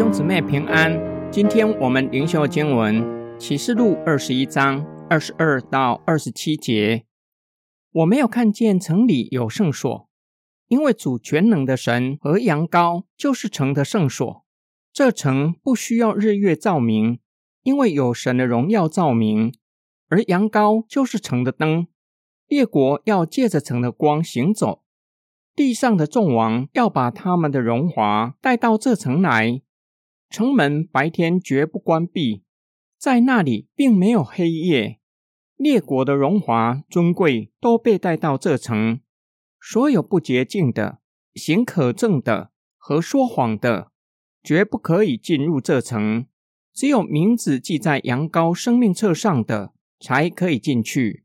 [0.00, 0.98] 兄姊妹平安，
[1.30, 3.04] 今天我们灵修经文
[3.38, 7.04] 启示录二十一章二十二到二十七节。
[7.92, 10.08] 我没有看见城里有圣所，
[10.68, 14.42] 因为主全能的神和羊羔就是城的圣所。
[14.90, 17.20] 这城不需要日月照明，
[17.62, 19.52] 因为有神的荣耀照明，
[20.08, 21.86] 而羊羔就是城的灯。
[22.48, 24.82] 列国要借着城的光行走，
[25.54, 29.60] 地上的众王要把他们的荣华带到这城来。
[30.30, 32.44] 城门白天绝不关闭，
[32.96, 35.00] 在那里并没有黑夜。
[35.56, 39.00] 列国的荣华尊贵都被带到这城，
[39.60, 41.00] 所有不洁净的、
[41.34, 43.90] 行可憎的和说谎的，
[44.40, 46.26] 绝不可以进入这城。
[46.72, 51.24] 只有名字记在羊羔生命册上的，才可以进去。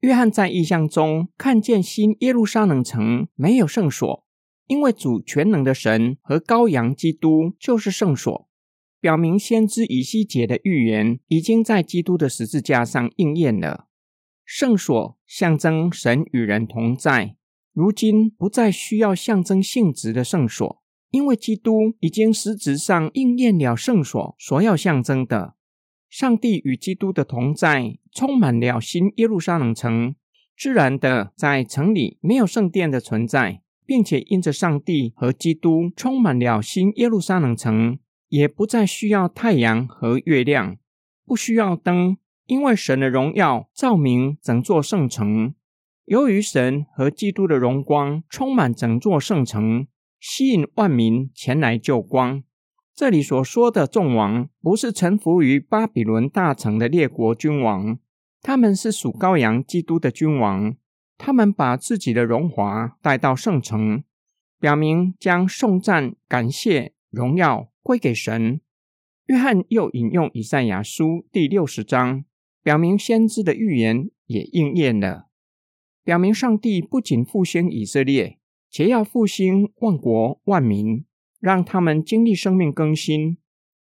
[0.00, 4.24] 约翰在异象中看见新耶路撒冷城没有圣所。
[4.66, 8.48] 因为主全能的神和羔羊基督就是圣所，
[9.00, 13.88] 表明先知以西结的预言已经在基督的十字架上应验了。
[14.44, 17.36] 圣所象征神与人同在，
[17.72, 25.54] 如今不再需要象征性质的圣所，因为基督已经实质上应验了圣所所要象征的。
[26.10, 30.14] 上帝与基督的同在充满了新耶路撒冷城，
[30.56, 33.61] 自然的在城里没有圣殿的存在。
[33.92, 37.98] 并且因着上帝和基督充满了新耶路撒冷城，
[38.30, 40.78] 也不再需要太阳和月亮，
[41.26, 45.54] 不需要灯，因为神的荣耀照明整座圣城。
[46.06, 49.86] 由于神和基督的荣光充满整座圣城，
[50.18, 52.42] 吸引万民前来救光。
[52.94, 57.98] 这里所说的众王，不是臣服于巴比伦大城的列国君王，
[58.40, 60.74] 他们是属羔羊基督的君王。
[61.24, 64.02] 他们把自己的荣华带到圣城，
[64.58, 68.60] 表明将颂赞、感谢、荣耀归给神。
[69.26, 72.24] 约翰又引用以赛亚书第六十章，
[72.64, 75.28] 表明先知的预言也应验了，
[76.02, 81.04] 表明上帝不仅复兴以色列，且要复兴万国万民，
[81.38, 83.38] 让他们经历生命更新。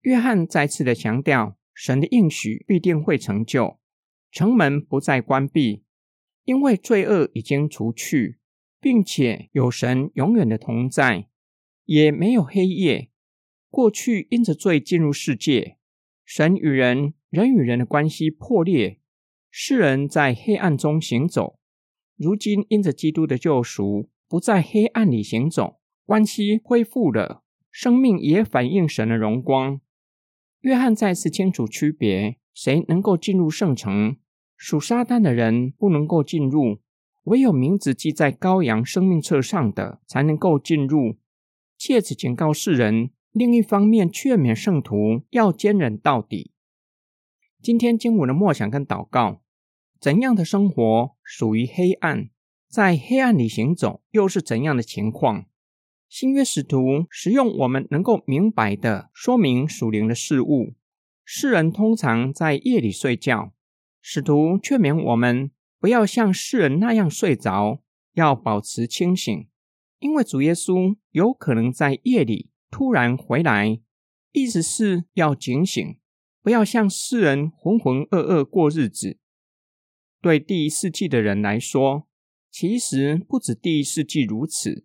[0.00, 3.78] 约翰再次的强调，神的应许必定会成就，
[4.32, 5.82] 城门不再关闭。
[6.48, 8.38] 因为罪恶已经除去，
[8.80, 11.28] 并且有神永远的同在，
[11.84, 13.10] 也没有黑夜。
[13.68, 15.76] 过去因着罪进入世界，
[16.24, 18.98] 神与人、人与人的关系破裂，
[19.50, 21.58] 世人在黑暗中行走。
[22.16, 29.82] 如今因着基督的救赎，不在黑暗里行走，关系恢复了，生命也反映神的荣光。
[30.60, 34.16] 约翰再次清楚区别，谁能够进入圣城。
[34.58, 36.80] 属撒旦的人不能够进入，
[37.22, 41.16] 唯有名字记在羔羊生命册上的才能够进入。
[41.78, 46.50] 借此警告世人，另一方面劝勉圣徒要坚忍到底。
[47.62, 49.40] 今天经文的默想跟祷告：
[50.00, 52.28] 怎样的生活属于黑暗？
[52.68, 55.46] 在黑暗里行走又是怎样的情况？
[56.08, 60.74] 新约使徒使用我们能够明白的说明属灵的事物。
[61.24, 63.52] 世人通常在夜里睡觉。
[64.00, 67.82] 使徒劝勉我们不要像世人那样睡着，
[68.14, 69.48] 要保持清醒，
[69.98, 73.80] 因为主耶稣有可能在夜里突然回来。
[74.32, 75.98] 意思是要警醒，
[76.42, 79.18] 不要像世人浑浑噩噩过日子。
[80.20, 82.08] 对第一世纪的人来说，
[82.50, 84.84] 其实不止第一世纪如此，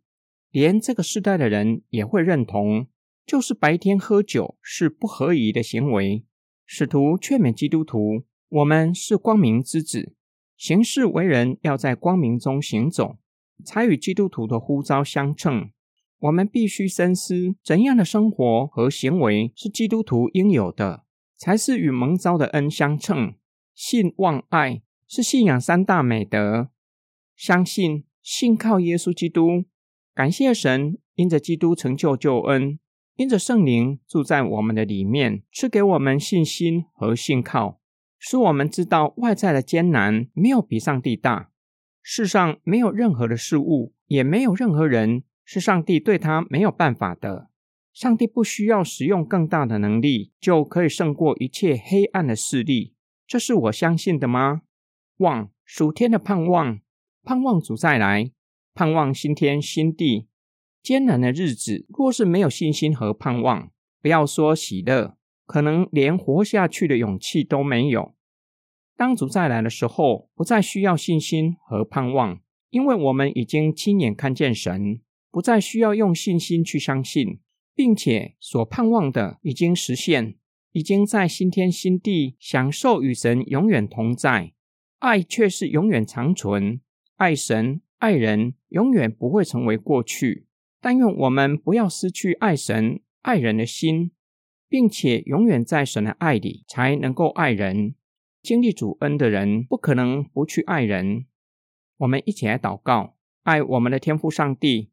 [0.51, 2.88] 连这个时代的人也会认同，
[3.25, 6.25] 就是白天喝酒是不合宜的行为。
[6.66, 8.25] 使徒劝勉基督徒。
[8.53, 10.13] 我们是光明之子，
[10.55, 13.17] 行事为人要在光明中行走，
[13.65, 15.71] 才与基督徒的呼召相称。
[16.19, 21.03] 我们必须深思，怎样的生活和行为是基督徒应有的，
[21.35, 23.33] 才是与蒙召的恩相称。
[23.73, 26.69] 信望爱是信仰三大美德。
[27.35, 29.65] 相信、信靠耶稣基督，
[30.13, 32.77] 感谢神，因着基督成就救恩，
[33.15, 37.79] 因着圣灵住在我们的里面，赐给我们信心和信靠。
[38.25, 41.49] 使我们知道外在的艰难没有比上帝大，
[42.01, 47.49] 世上没有任何的事物，也没有任何人是上帝对他没有办法的。
[47.91, 52.93] 上帝不需要使用更大的能力，就可以胜过一切黑暗的势力。
[53.27, 54.61] 这是我相信的吗？
[55.17, 56.79] 望属天的盼望，
[57.23, 58.31] 盼望主再来，
[58.73, 60.29] 盼望新天新地。
[60.81, 63.69] 艰难的日子，若是没有信心和盼望，
[64.01, 65.17] 不要说喜乐。
[65.45, 68.16] 可能连活下去的勇气都没有。
[68.95, 75.01] 当主再来的时候，不再需要信心和盼望，因为我们已经亲眼看见神，
[75.31, 77.40] 不再需要用信心去相信，
[77.74, 80.36] 并且所盼望的已经实现，
[80.72, 84.54] 已经在新天新地享受与神永远同在，
[85.00, 86.80] 爱却是永远长存。
[87.16, 90.48] 爱神爱人永远不会成为过去。
[90.80, 94.12] 但愿我们不要失去爱神爱人的心，
[94.73, 97.93] 并且永远在神的爱里才能够爱人。
[98.41, 101.27] 经历主恩的人不可能不去爱人。
[101.97, 104.89] 我们一起来祷告，爱我们的天父上帝，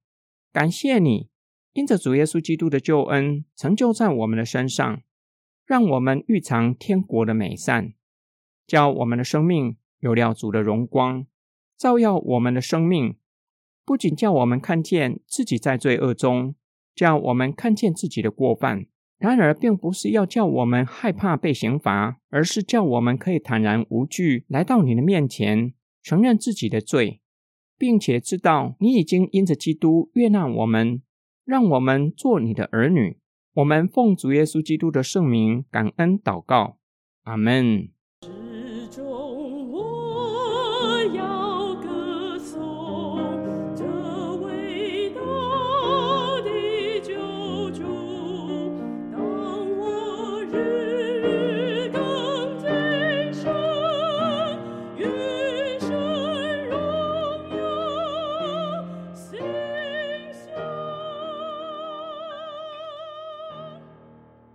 [0.52, 1.30] 感谢你。
[1.72, 5.00] 因着主耶稣基督的救恩成就在我们的身上，
[5.64, 7.94] 让我们预尝天国的美善，
[8.66, 11.26] 叫我们的生命有了主的荣光，
[11.78, 13.16] 照耀我们的生命。
[13.86, 16.54] 不仅叫我们看见自己在罪恶中，
[16.94, 18.84] 叫我们看见自己的过犯。
[19.20, 27.20] 然而，并不是要叫我们害怕被刑罚，而是叫我们可以坦然无惧来到你的面前，承认自己的罪，
[27.76, 31.02] 并且知道你已经因着基督悦纳我们。
[31.44, 33.18] 让我们做你的儿女，
[33.54, 36.78] 我们奉主耶稣基督的圣名感恩祷告，
[37.24, 37.90] 阿门。